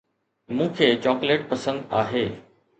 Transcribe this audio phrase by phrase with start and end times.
[0.59, 2.25] مون کي چاڪليٽ پسند آهي